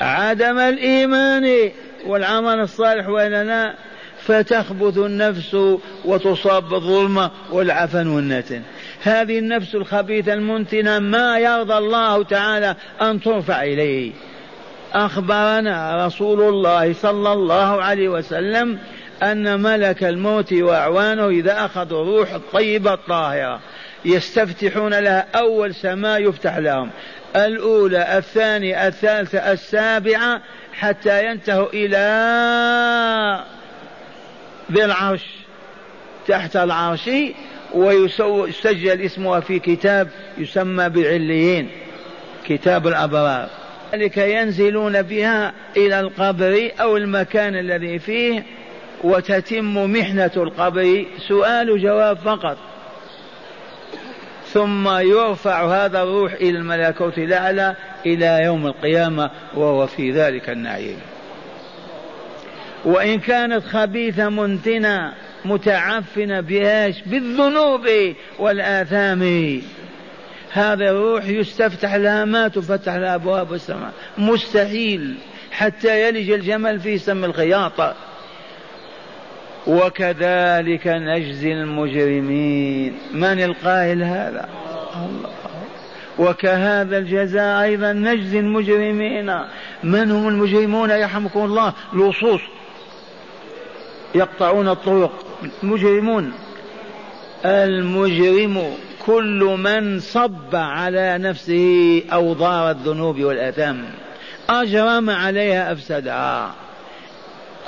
[0.00, 1.70] عدم الإيمان
[2.06, 3.74] والعمل الصالح وإلا لا
[4.18, 5.56] فتخبث النفس
[6.04, 8.62] وتصاب بالظلمة والعفن والنتن.
[9.02, 14.12] هذه النفس الخبيثة المنتنة ما يرضى الله تعالى أن ترفع إليه.
[14.92, 18.78] أخبرنا رسول الله صلى الله عليه وسلم
[19.22, 23.60] أن ملك الموت وأعوانه إذا أخذوا روح الطيبة الطاهرة.
[24.06, 26.90] يستفتحون لها أول سماء يفتح لهم.
[27.36, 30.40] الأولى الثانية الثالثة السابعة
[30.72, 33.44] حتى ينتهوا إلى
[34.72, 35.24] ذي العرش
[36.28, 37.10] تحت العرش
[37.74, 41.68] ويسجل اسمها في كتاب يسمى بعليين
[42.46, 43.48] كتاب الأبرار.
[43.92, 48.42] ذلك ينزلون بها إلى القبر أو المكان الذي فيه
[49.04, 51.04] وتتم محنة القبر.
[51.28, 52.58] سؤال جواب فقط.
[54.56, 60.98] ثم يرفع هذا الروح إلى الملكوت الأعلى إلى يوم القيامة وهو في ذلك النعيم.
[62.84, 65.12] وإن كانت خبيثة منتنة
[65.44, 67.88] متعفنة بإيش؟ بالذنوب
[68.38, 69.22] والآثام.
[70.52, 73.92] هذا الروح يستفتح لها ما تفتح لها أبواب السماء.
[74.18, 75.14] مستحيل
[75.50, 77.94] حتى يلج الجمل في سم الخياطة.
[79.66, 82.98] وكذلك نجزي المجرمين.
[83.14, 84.48] من القائل هذا؟
[84.96, 85.30] الله.
[86.18, 89.38] وكهذا الجزاء أيضا نجزي المجرمين.
[89.84, 92.40] من هم المجرمون يرحمكم الله؟ لصوص.
[94.14, 95.26] يقطعون الطرق.
[95.62, 96.32] مجرمون
[97.44, 98.62] المجرم
[99.06, 103.84] كل من صب على نفسه أوضار الذنوب والأثام
[104.50, 106.54] أجرم عليها أفسدها.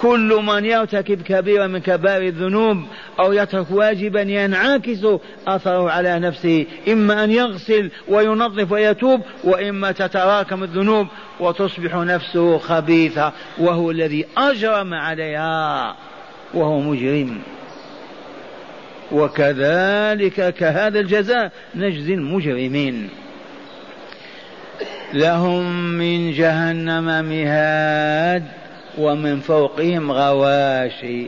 [0.01, 2.77] كل من يرتكب كبيرة من كبائر الذنوب
[3.21, 5.07] أو يترك واجبا ينعكس
[5.47, 6.67] أثره على نفسه.
[6.89, 11.07] إما أن يغسل وينظف ويتوب وإما تتراكم الذنوب
[11.41, 15.97] وتصبح نفسه خبيثة وهو الذي أجرم عليها
[16.55, 17.39] وهو مجرم.
[19.13, 23.09] وكذلك كهذا الجزاء نجزي المجرمين.
[25.15, 28.45] لهم من جهنم مهاد.
[28.99, 31.27] ومن فوقهم غواشي.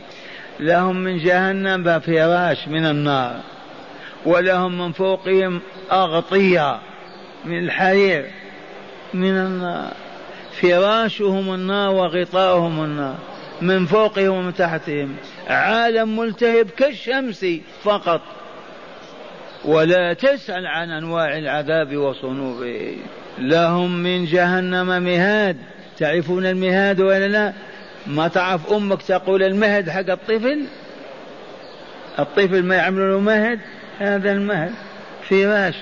[0.59, 3.35] لهم من جهنم فراش من النار.
[4.25, 5.61] ولهم من فوقهم
[5.91, 6.79] أغطية
[7.45, 8.25] من الحرير
[9.13, 9.93] من النار.
[10.61, 13.15] فراشهم النار وغطاؤهم النار.
[13.61, 15.15] من فوقهم ومن تحتهم.
[15.47, 17.45] عالم ملتهب كالشمس
[17.83, 18.21] فقط.
[19.65, 22.95] ولا تسأل عن أنواع العذاب وصنوفه
[23.39, 25.57] لهم من جهنم مهاد.
[26.01, 27.53] تعرفون المهاد ولا لا
[28.07, 30.65] ما تعرف أمك تقول المهد حق الطفل؟
[32.19, 33.59] الطفل ما يعمل له مهد؟
[33.99, 34.71] هذا المهد
[35.29, 35.75] فراش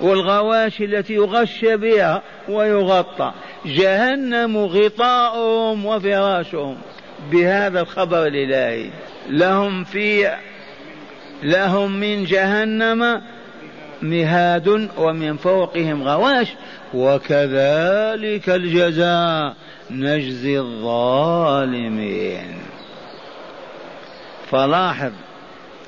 [0.00, 3.32] والغواشي التي يغشى بها ويغطى.
[3.66, 6.76] جهنم غطاؤهم وفراشهم.
[7.30, 8.90] بهذا الخبر الإلهي.
[9.28, 10.30] لهم في
[11.42, 13.22] لهم من جهنم
[14.02, 16.48] مهاد ومن فوقهم غواش
[16.94, 19.54] وكذلك الجزاء
[19.90, 22.58] نجزي الظالمين.
[24.50, 25.12] فلاحظ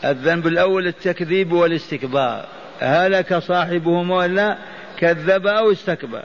[0.04, 2.44] الذنب الأول التكذيب والاستكبار
[2.80, 4.58] هلك صاحبهما ولا
[4.98, 6.22] كذب أو استكبر.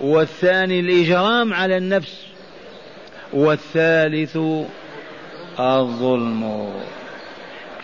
[0.00, 2.26] والثاني الإجرام على النفس
[3.32, 4.38] والثالث
[5.60, 6.72] الظلم.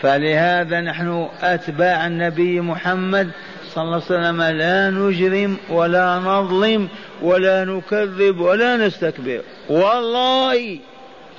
[0.01, 3.29] فلهذا نحن أتباع النبي محمد
[3.73, 6.87] صلى الله عليه وسلم لا نجرم ولا نظلم
[7.21, 9.41] ولا نكذب ولا نستكبر.
[9.69, 10.79] والله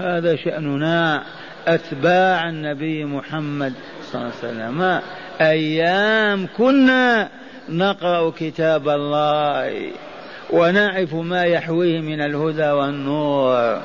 [0.01, 1.23] هذا شأننا
[1.67, 5.01] أتباع النبي محمد صلى الله عليه وسلم.
[5.41, 7.29] أيام كنا
[7.69, 9.91] نقرأ كتاب الله
[10.51, 13.83] ونعرف ما يحويه من الهدى والنور.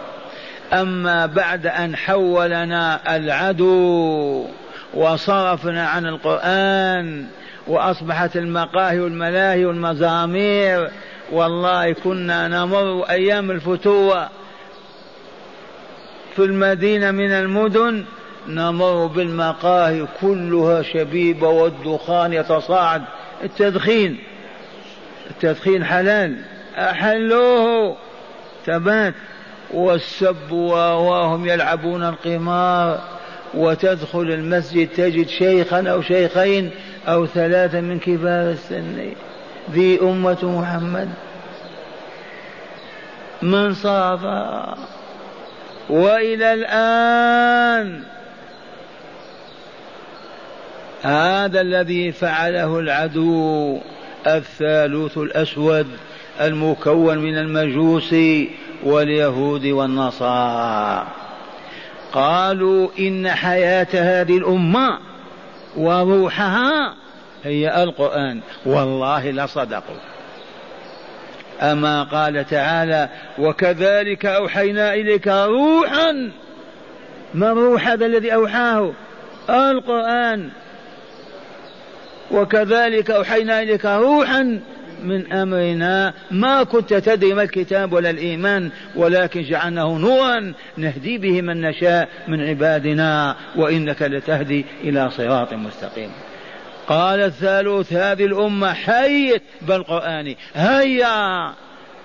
[0.74, 4.46] أما بعد أن حولنا العدو
[4.94, 7.26] وصرفنا عن القرآن
[7.68, 10.92] وأصبحت المقاهي والملاهي والمزامير.
[11.32, 14.30] والله كنا نمر أيام الفتوة.
[16.36, 18.06] في المدينة من المدن
[18.48, 23.04] نمر بالمقاهي كلها شبيبة والدخان يتصاعد.
[23.44, 24.20] التدخين
[25.30, 26.38] التدخين حلال.
[26.78, 27.98] أحلوه.
[28.66, 29.14] ثبات
[29.74, 33.17] والسب وهم يلعبون القمار.
[33.54, 36.72] وتدخل المسجد تجد شيخا أو شيخين
[37.08, 39.12] أو ثلاثة من كبار السن.
[39.72, 41.10] ذي أمة محمد.
[43.42, 44.22] من صاف.
[45.90, 48.04] وإلى الآن.
[51.02, 53.80] هذا الذي فعله العدو
[54.28, 55.88] الثالوث الأسود
[56.42, 58.16] المكون من المجوس
[58.84, 61.08] واليهود والنصارى.
[62.14, 65.00] قالوا إن حياة هذه الأمة
[65.78, 66.96] وروحها
[67.44, 68.42] هي القرآن.
[68.66, 69.96] والله لصدقوا
[71.62, 76.32] أما قال تعالى وكذلك أوحينا إليك روحا.
[77.34, 78.94] ما الروح هذا الذي أوحاه؟
[79.50, 80.50] القرآن.
[82.32, 84.60] وكذلك أوحينا إليك روحا.
[85.04, 86.14] من أمرنا.
[86.32, 92.42] ما كنت تدري ما الكتاب ولا الإيمان ولكن جعلناه نورا نهدي به من نشاء من
[92.42, 96.10] عبادنا وإنك لتهدي إلى صراط مستقيم.
[96.88, 100.36] قال الثالوث هذه الأمة حيت بالقرآن.
[100.56, 101.54] هيا!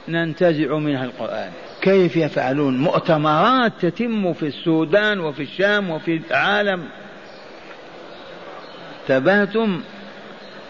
[0.09, 1.51] ننتزع منها القرآن.
[1.83, 6.85] كيف يفعلون؟ مؤتمرات تتم في السودان وفي الشام وفي العالم.
[9.09, 9.81] تبهتم؟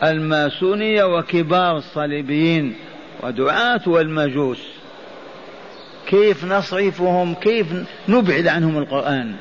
[0.03, 2.75] الماسونية وكبار الصليبيين
[3.23, 4.63] ودعاة والمجوس.
[6.07, 7.67] كيف نصرفهم كيف
[8.09, 9.35] نبعد عنهم القرآن؟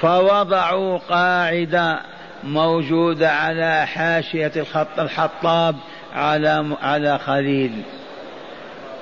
[0.00, 2.00] فوضعوا قاعدة
[2.44, 5.76] موجودة على حاشية الخط الحطاب
[6.14, 7.72] على على خليل.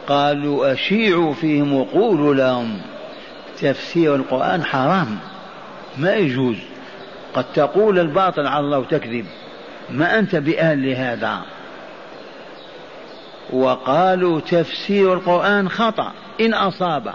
[0.07, 2.81] قالوا أشيعوا فيهم وقولوا لهم
[3.61, 5.19] تفسير القرآن حرام
[5.99, 6.57] ما يجوز.
[7.35, 9.27] قد تقول الباطل على الله وتكذب.
[9.91, 11.43] ما أنت بأهل لهذا.
[13.53, 16.13] وقالوا تفسير القرآن خطأ.
[16.41, 17.15] إن أصاب.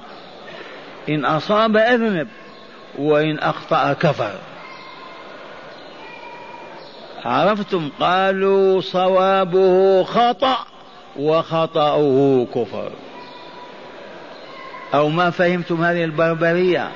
[1.09, 2.27] إن أصاب أذنب.
[2.99, 4.35] وإن أخطأ كفر.
[7.25, 10.57] عرفتم؟ قالوا صوابه خطأ
[11.19, 12.91] وخطأه كفر.
[14.93, 16.91] أو ما فهمتم هذه البربرية؟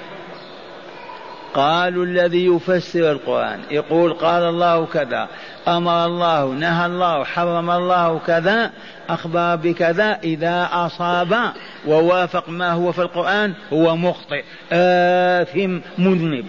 [1.56, 3.60] قالوا الذي يفسر القرآن.
[3.72, 5.28] يقول قال الله كذا
[5.68, 8.72] أمر الله نهى الله حرم الله كذا
[9.10, 11.54] أخبر بكذا إذا أصاب
[11.88, 16.46] ووافق ما هو في القرآن هو مخطئ آثم مذنب.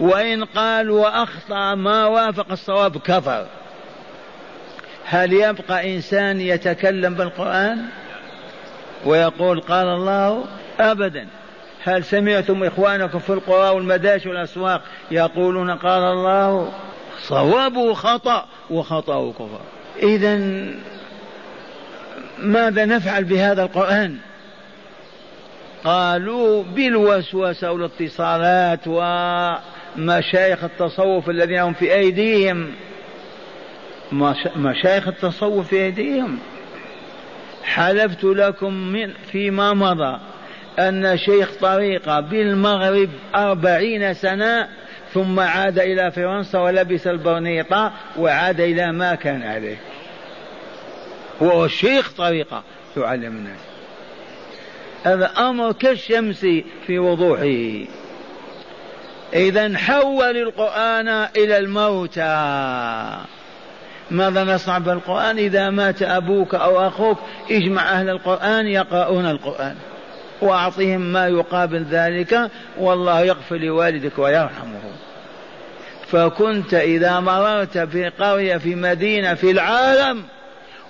[0.00, 3.46] وإن قال وأخطأ ما وافق الصواب كفر.
[5.04, 7.82] هل يبقى إنسان يتكلم بالقرآن؟
[9.04, 10.44] ويقول قال الله
[10.80, 11.26] أبدا.
[11.86, 16.72] هل سمعتم إخوانكم في القرى والمداش والأسواق يقولون قال الله
[17.18, 19.60] صوابه خطأ وخطأه كفر.
[20.02, 20.36] إذا
[22.38, 24.16] ماذا نفعل بهذا القرآن؟
[25.84, 32.72] قالوا بالوسوسة والاتصالات ومشايخ التصوف الذين هم في أيديهم.
[34.56, 36.38] مشايخ التصوف في أيديهم.
[37.64, 40.18] حلفت لكم من فيما مضى.
[40.78, 44.68] أن شيخ طريقة بالمغرب أربعين سنة
[45.14, 49.76] ثم عاد إلى فرنسا ولبس البرنيطة وعاد إلى ما كان عليه.
[51.42, 52.62] هو شيخ طريقة
[52.96, 53.58] يعلم الناس
[55.04, 56.46] هذا أمر كالشمس
[56.86, 57.86] في وضوحه.
[59.34, 62.22] إذا حول القرآن إلى الموتى.
[64.10, 67.18] ماذا نصنع بالقرآن؟ إذا مات أبوك أو أخوك
[67.50, 69.76] اجمع أهل القرآن يقرؤون القرآن.
[70.40, 74.80] وأعطهم ما يقابل ذلك والله يغفر لوالدك ويرحمه.
[76.06, 80.22] فكنت إذا مررت في قرية في مدينة في العالم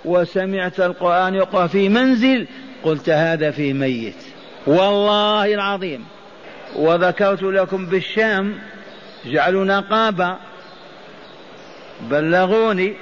[0.05, 2.47] وسمعت القرآن يقرأ في منزل
[2.83, 4.23] قلت هذا في ميت.
[4.67, 6.05] والله العظيم.
[6.75, 8.59] وذكرت لكم بالشام
[9.25, 10.37] جعلوا نقابة
[12.01, 12.93] بلغوني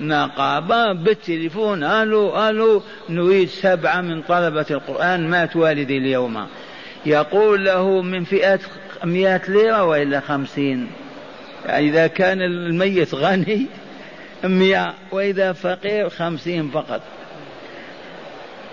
[0.00, 6.46] نقابة بالتليفون ألو ألو نريد سبعة من طلبة القرآن مات والدي اليوم.
[7.06, 8.58] يقول له من فئة
[9.04, 10.90] مئة ليرة وإلا خمسين.
[11.66, 13.66] يعني إذا كان الميت غني
[14.44, 17.00] مئة وإذا فقير خمسين فقط.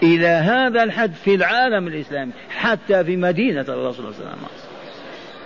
[0.04, 4.46] إلى هذا الحد في العالم الإسلامي حتى في مدينة الرسول صلى الله عليه وسلم.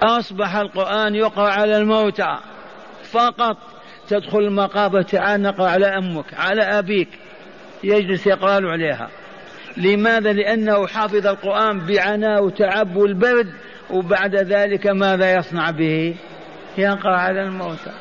[0.03, 2.38] أصبح القرآن يقرأ على الموتى
[3.03, 3.57] فقط.
[4.10, 7.10] تدخل المقابر تعال نقرأ على أمك على أبيك.
[7.84, 9.10] يجلس يقرأ عليها.
[9.78, 13.49] لماذا؟ لأنه حافظ القرآن بعناء وتعب والبرد
[13.89, 16.16] وبعد ذلك ماذا يصنع به؟
[16.78, 17.91] يقرأ على الموتى.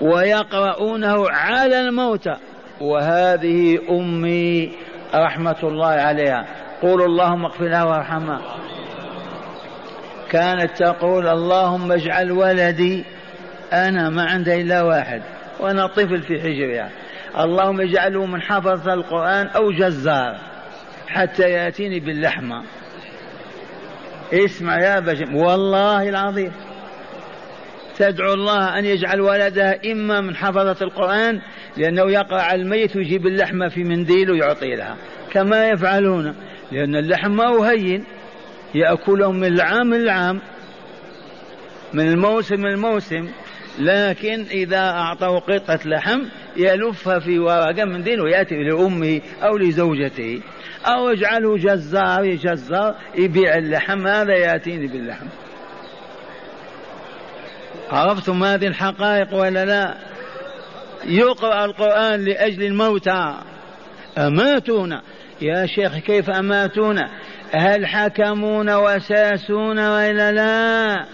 [0.00, 2.36] ويقرؤونه على الموتى.
[2.80, 4.72] وهذه أمي
[5.14, 6.46] رحمة الله عليها.
[6.82, 8.40] قولوا اللهم اغفر لها وارحمها.
[10.30, 13.04] كانت تقول اللهم اجعل ولدي
[13.72, 15.22] أنا ما عندي إلا واحد.
[15.60, 16.90] وأنا طفل في حجرها
[17.38, 20.38] اللهم اجعله من حفظ القرآن أو جزار
[21.08, 22.62] حتى يأتيني باللحمة.
[24.32, 26.52] اسمع يا بجم والله العظيم.
[27.98, 31.40] تدعو الله أن يجعل ولدها إما من حفظة القرآن
[31.76, 34.96] لأنه يقع على الميت ويجيب اللحمة في منديل ويعطي لها.
[35.32, 36.34] كما يفعلون
[36.72, 38.04] لأن اللحم ما هين
[38.74, 40.40] يأكلهم من العام للعام
[41.92, 43.28] من الموسم للموسم.
[43.78, 46.20] لكن إذا أعطوا قطعة لحم
[46.56, 50.40] يلفها في ورقة من دين ويأتي لأمه أو لزوجته.
[50.86, 55.26] أو يجعله جزار جزار يبيع اللحم هذا يأتيني باللحم.
[57.90, 59.94] عرفتم هذه الحقائق ولا لا؟
[61.04, 63.34] يقرأ القرآن لأجل الموتى.
[64.18, 65.02] أماتونا
[65.40, 67.10] يا شيخ كيف أماتونا
[67.52, 71.06] هل حكمون وساسون وإلا لا؟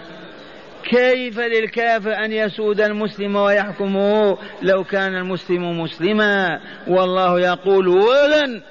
[0.83, 8.61] كيف للكافر أن يسود المسلم ويحكمه لو كان المسلم مسلما؟ والله يقول ولن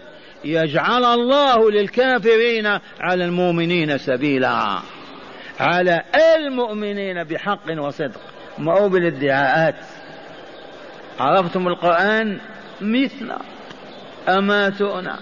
[0.45, 2.67] يجعل الله للكافرين
[3.01, 4.79] على المؤمنين سبيلا.
[5.61, 6.03] على
[6.39, 8.21] المؤمنين بحق وصدق.
[8.59, 9.75] ما هو بالادعاءات؟
[11.21, 12.39] عرفتم القرآن؟
[12.81, 13.33] مثل
[14.29, 15.19] أماتونا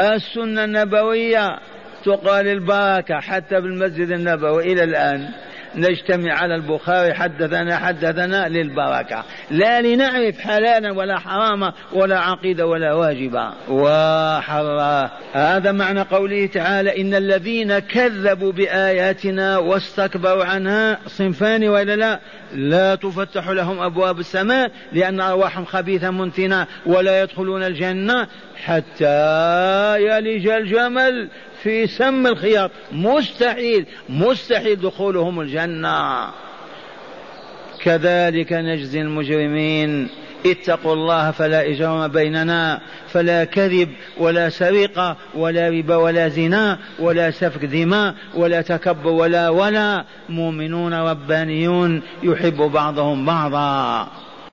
[0.00, 1.58] السنة النبوية
[2.04, 5.28] تقال البركة حتى بالمسجد النبوي إلى الآن.
[5.76, 9.24] نجتمع على البخاري حدثنا حدثنا للبركة.
[9.50, 13.52] لا لنعرف حلالا ولا حراما ولا عقيدة ولا واجبا.
[13.68, 22.20] وحرا هذا معنى قوله تعالى إن الذين كذبوا بآياتنا واستكبروا عنها صنفان وإلا لا؟
[22.54, 28.26] لا تفتح لهم أبواب السماء لأن أرواحهم خبيثة منتنة ولا يدخلون الجنة
[28.64, 31.28] حتى يلج الجمل.
[31.64, 32.70] في سم الخياط.
[32.92, 36.28] مستحيل مستحيل دخولهم الجنة.
[37.82, 40.08] كذلك نجزي المجرمين.
[40.46, 43.88] اتقوا الله فلا إجرام بيننا فلا كذب
[44.18, 50.04] ولا سرقة ولا ربا ولا زنا ولا سفك دماء ولا تكبر ولا ولا.
[50.28, 54.23] مؤمنون ربانيون يحب بعضهم بعضا.